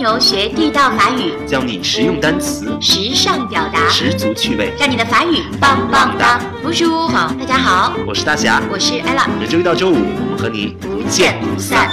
[0.00, 4.72] 牛学地道法语，教你实用单词，时尚表达，十足趣味。
[4.78, 6.40] 让你的法语棒棒哒！
[6.62, 9.28] 不是好，大家好，我是大侠，我是 ella。
[9.38, 11.90] 每周一到周五，我们和你不见不散。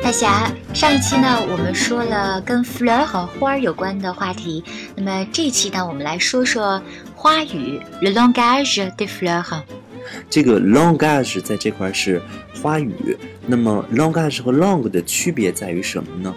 [0.00, 4.62] 大侠，上一期呢，我们说了跟 fleur 和花儿有关的话题，
[4.94, 6.80] 那么这一期呢，我们来说说
[7.16, 9.62] 花语，le langage des fleurs。
[10.28, 12.20] 这个 langage 在这块是
[12.62, 13.16] 花语，
[13.46, 16.34] 那么 langage 和 long 的区别在于什么呢？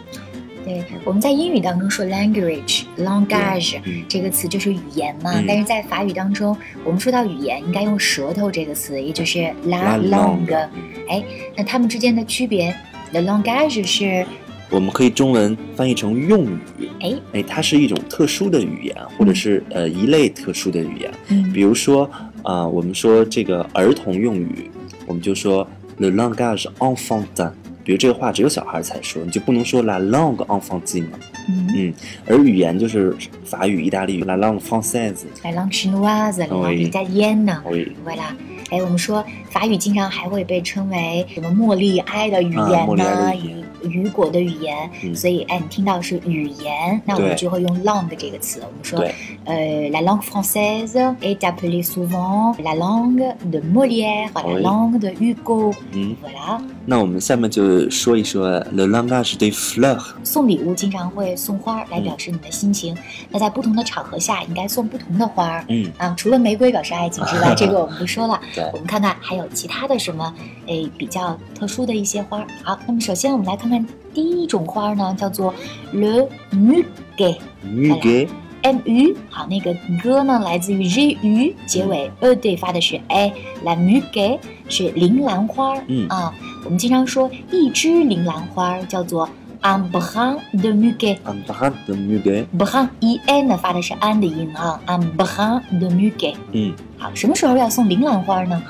[0.66, 10.68] 对，我们在英语当中说 language，language 嗯这个词就是语言嘛，嗯但是在法语当中，我们说到语言应该用舌头这个词，也就是 la La langue。
[11.08, 11.24] 哎，
[11.55, 12.76] 那它们之间的区别
[13.12, 14.24] ，the langage 是
[14.70, 16.60] 我们可以中文翻译成用语。
[17.02, 21.12] 哎，哎，它是一种特殊的语言，或者是呃一类特殊的语言。
[21.30, 22.08] 嗯比如说
[22.43, 24.70] 啊、我们说这个儿童用语，
[25.05, 27.51] 我们就说 le langage enfantin。
[27.84, 31.05] 比如这个话只有小孩才说，你就不能说 la langue enfantine。
[31.48, 31.93] 嗯嗯，
[32.27, 35.26] 而语言就是法语、意大利语 la langue française。
[35.43, 37.59] ，la langue chinoise，la 哦 langue italienne。
[37.65, 38.35] oui 对啦，
[38.70, 42.96] 哎，我们说法语经常还会被称为什么茉莉埃的语啊言。
[42.96, 45.16] 呢雨雨果的语言，嗯。
[45.16, 48.62] 所以哎，你听到是语言，那我们就会用 langue 这个词。
[48.62, 49.00] 我们说，
[49.46, 55.74] 呃，la langue française est appelée souvent la langue de Molière, la langue de Hugo。
[55.94, 60.08] 嗯，voilà，那我们下面就说一说 le langage des fleurs。
[60.24, 62.96] 送礼物经常会送花儿来表示你的心情，
[63.30, 65.64] 那在不同的场合下应该送不同的花儿。
[65.70, 68.40] 嗯，啊，除了玫瑰表示爱情之外， 这个我们不说了。
[68.53, 68.64] 对。
[68.74, 70.34] 我们看看还有其他的什么，
[70.68, 72.47] 诶，比较特殊的一些花儿。
[72.63, 75.53] 好，那么首先我们来看看第一种花儿呢，叫做
[75.94, 77.38] le muguet。
[77.66, 78.28] muguet。
[78.62, 79.73] M U，好，那个
[80.03, 84.38] g 呢来自于 J U，结尾 e 对发的是 a，la muguet
[84.68, 85.84] 是铃兰花儿。
[85.88, 86.34] 嗯啊，
[86.66, 89.30] 我们经常说一枝铃兰花儿叫做
[89.62, 91.19] un brin de muguet。
[91.24, 92.46] un brin de muguet。
[92.58, 96.35] brin e n 呢发的是安的音啊，un brin de muguet。
[96.52, 98.62] 嗯，好，什么时候要送铃兰花呢？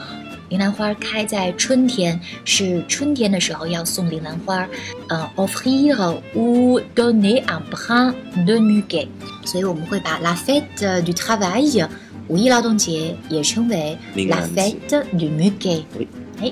[0.49, 4.67] 铃兰花开在春天，是春天的时候要送铃兰花，
[5.07, 5.95] 呃，offrir
[6.35, 8.13] ou donner un brin
[8.47, 9.07] de muguet。
[9.45, 11.87] 所以我们会把 la fête du travail
[12.27, 16.07] 五一劳动节也称为 la fête du muguet 对。
[16.41, 16.51] 哎，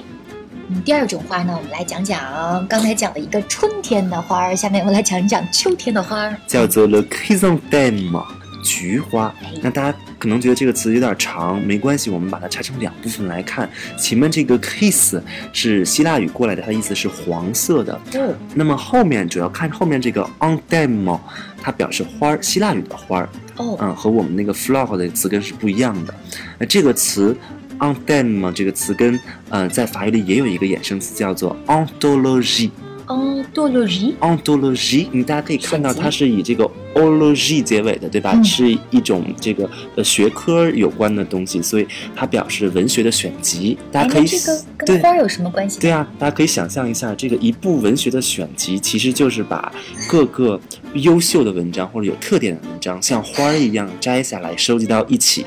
[0.69, 6.37] 嗯，第二种花呢，我们来讲讲，刚才讲了一个春天的花儿，下面我们来讲一讲秋天的花儿。
[6.45, 8.23] 叫做 le chrysanthème，
[8.63, 9.53] 菊花哎。
[9.63, 13.69] 那大家可能觉得这个词有点长，没关系，我们把它拆成两部分来看。
[13.97, 15.21] 前面这个 chris
[15.53, 17.93] 是希腊语过来的，它的意思是黄色的。
[18.15, 21.19] 哦，那么后面主要看后面这个 on them，
[21.61, 23.29] 它表示花儿，希腊语的花儿。
[23.57, 26.13] 哦，嗯，和我们那个 flower 的词根是不一样的。
[26.59, 27.35] 那这个词
[27.79, 32.69] on dem 这个词根，呃，在法语里也有一个衍生词叫做 ontology。
[33.07, 34.13] ontology。
[34.19, 36.66] ontology，你大家可以看到它是以这个
[36.99, 38.31] ology 结尾的，对吧？
[38.35, 43.77] 嗯是一种这个呃学科有关的东西，所以它表示文学的选集。
[43.91, 45.79] 大哎，家可以那这个对跟花儿有什么关系？
[45.79, 49.71] 对啊，大家可以想象一下，这个一部文学的选集，其实就是把
[50.07, 50.59] 各个
[50.93, 55.45] 优秀的文章或者有特点的文章，像花儿一样摘下来，收集到一起，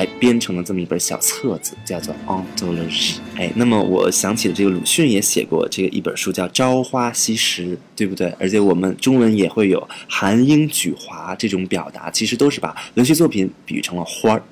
[0.00, 3.16] 哎，编成了这么一本小册子，叫做 ontology。
[3.36, 8.34] 哎，那么我想起了这个鲁迅也写过这个一本书，叫《朝花夕拾》，对不对？
[8.38, 14.42] 而且我们中文也会有含英举华这种表达，其实都是把文学作品比喻成了花儿，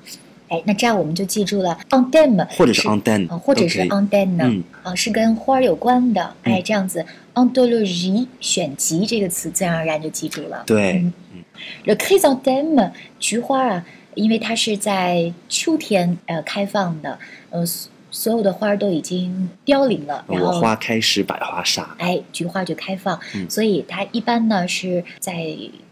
[0.49, 6.21] 哎，那这样我们就记住了 on them，或者是 on 啊，或者是 on 嗯，啊，是跟花儿有关的。
[6.43, 10.63] 哎，嗯这样子 ontology 选集这个词自然而然就记住了。
[10.67, 11.43] 对嗯
[11.85, 13.85] ，le chrysanthème 菊花啊，
[14.15, 17.17] 因为它是在秋天呃开放的，
[17.49, 21.95] 呃，所所有的花儿都已经凋零了，然后我花开时百花杀。
[21.99, 25.35] 哎，菊花就开放，嗯所以它一般呢是在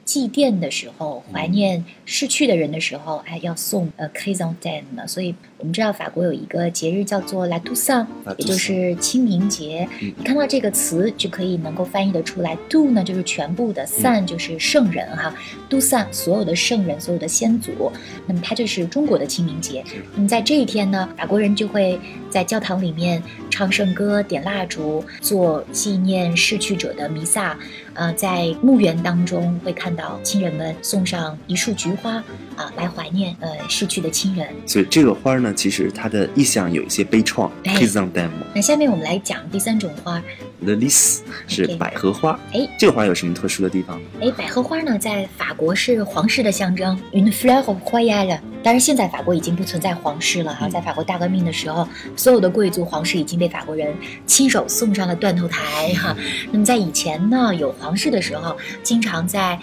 [0.07, 4.83] 祭奠的时候，嗯怀念逝去的人的时候，哎，要送呃 chrysanthème。
[5.05, 8.07] 所以我们知道法国有一个节日叫做 La Toussaint，
[8.37, 9.85] 也就是清明节。
[10.01, 15.35] 嗯你看到这个词就可以能够翻译得出来，do 呢就是全部的，san 就是圣人哈
[15.69, 17.91] ，Toussaint 所有的圣人，所有的先祖。
[18.25, 19.83] 那么它就是中国的清明节。
[20.15, 21.99] 那么在这一天呢，法国人就会
[22.29, 23.21] 在教堂里面
[23.57, 27.57] 唱圣歌、点蜡烛，做纪念逝去者的弥撒。
[27.95, 32.23] 呃，在墓园当中会看到亲人们送上一束菊花
[32.55, 34.47] 啊、来怀念呃逝去的亲人。
[34.67, 40.21] 所以这个花儿呢，其实它的意象有一些悲怆哎 c h r y s o n t h e m 那下面我们来讲第三种花
[40.63, 42.39] ，le lys 是百合花。
[42.53, 43.99] 哎这个花有什么特殊的地方？
[44.21, 48.39] 哎，百合花呢，在法国是皇室的象征，une fleur royale。
[48.63, 53.95] 当然，现在法国已经不存在皇室了哈，嗯在法国大革命的时候，所有的贵族皇室已经被法国人
[54.25, 56.15] 亲手送上了断头台哈。
[56.51, 59.59] 那么在以前呢，有皇室的时候，经常在。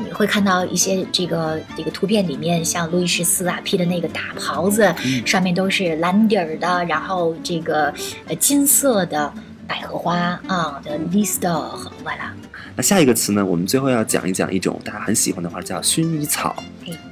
[0.00, 7.92] 你会看到一些这个这个图片里面，像路易十四啊披的那个大袍子，嗯上面都是蓝底儿的，然后这个
[8.28, 9.32] 呃金色的
[9.68, 10.16] 百合花
[10.46, 12.34] 啊的 list 和完了，
[12.74, 13.44] 那下一个词呢？
[13.44, 16.56] 我们最后要讲一讲一种大家很喜欢的花，叫薰衣草。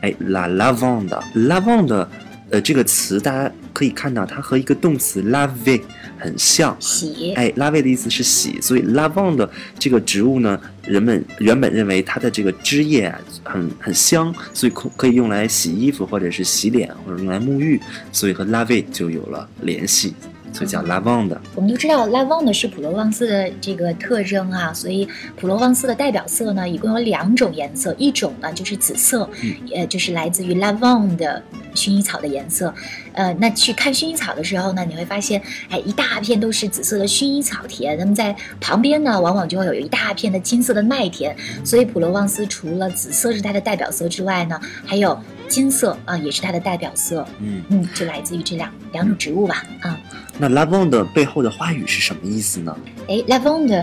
[0.01, 2.07] 哎，la lavande，lavande，
[2.51, 5.83] 呃，这个词大家可以看到，它和一个动词 laver
[6.19, 6.75] 很像。
[6.81, 9.47] 洗哎，laver 的意思是洗，所以 lavande
[9.79, 17.79] 这个植物呢，人们原本认为它的这个枝叶啊很很香，所以可可以用来洗衣服或者是洗脸或者用来沐浴，
[18.13, 20.15] 所以和 laver 就有了联系，
[20.53, 21.37] 所以叫 lavande。
[21.55, 25.07] 我们都知道拉旺的是普罗旺斯的这个特征啊，所以
[25.37, 31.43] 普罗旺斯的代表色呢，一共有两种颜色，一种呢就是紫色，嗯呃，就是来自于拉旺的
[31.77, 32.75] 薰衣草的颜色。
[33.13, 41.37] 呃，那去看薰衣草的时候呢，你会发现，哎，一大片都是紫色的薰衣草田，那么在旁边呢，往往就会有一大片的金色的麦田。
[41.65, 45.19] 所以普罗旺斯除了紫色是它的代表色之外呢，还有
[45.49, 47.27] 金色啊、也是它的代表色。
[47.41, 49.99] 嗯，嗯，就来自于这两两种植物吧，啊。
[50.39, 52.77] 那 lavande 背后的花语是什么意思呢？
[53.09, 53.83] 哎，lavande，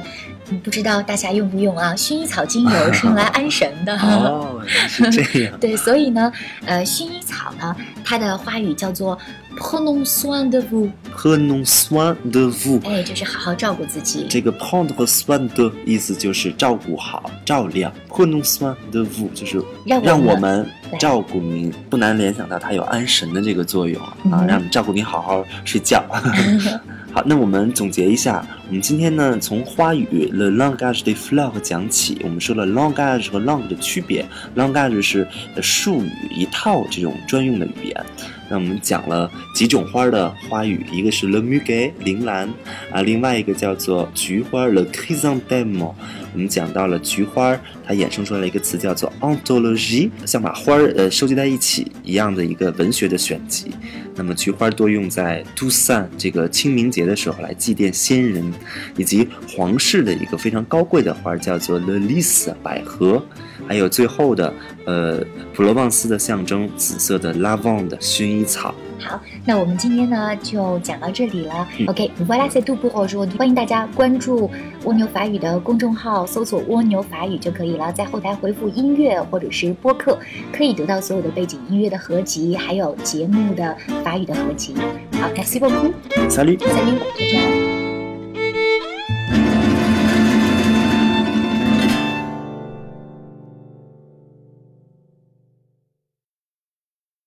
[0.50, 1.94] 嗯不知道大家用不用啊？
[1.96, 3.96] 薰衣草精油是用来安神的。
[4.02, 5.54] 哦，是这样。
[5.60, 6.32] 对，所以呢，
[6.66, 9.18] 呃，薰衣草呢，它的花语叫做
[9.58, 12.82] prenons soin de vous，Prenons soin de vous。
[12.86, 14.26] 哎，就是好好照顾自己。
[14.30, 17.92] 这个 prendre soin de 意思就是照顾好、照料。
[18.10, 20.68] Prenons soin de vous 就是让我们
[21.00, 26.04] 照顾您，不难联想到它有安神的这个作用啊，嗯让你照顾你好好睡觉。
[27.14, 35.28] 好，那我们总结一下，我们今天呢从花语 le langage des fleurs 讲起，我们说了 language 和 langue 的区别 language 是
[35.62, 38.06] 术语一套这种专用的语言。
[38.50, 42.52] 那我们讲了几种花的花语，一个是 le muguet 铃兰
[42.92, 45.94] 啊，另外一个叫做菊花 le chrysanthème。
[46.34, 47.56] 我们讲到了菊花，
[47.86, 53.70] 它衍生出来了一个词叫做 anthologie，像把花儿呃收集在一起一样的一个文学的选集。
[54.16, 58.52] 那么菊花多用在 t o u s a n 这个清明节的时候来祭奠先人，
[58.98, 63.24] 以及皇室的一个非常高贵的花叫做 l e l i s 百合，
[63.68, 64.54] 还有最后的
[64.86, 65.24] 呃
[65.54, 68.74] 普罗旺斯的象征紫色的 lavande 薰衣草。
[69.00, 71.68] 好，那我们今天呢就讲到这里了。
[71.78, 73.38] 嗯 OK，voilà c'est tout pour aujourd'hui。
[73.38, 74.50] 欢迎大家关注
[74.86, 80.18] 蜗牛法语的公众号，搜索“蜗牛法语”就可以了，在后台回复“音乐”或者是“播客”，
[80.56, 83.76] 可以得到所有的背景音乐的合集，还有节目的
[84.06, 84.74] 法语的合集。
[85.20, 86.58] 好，merci beaucoup，Salut。
[86.58, 87.73] salut，就这样。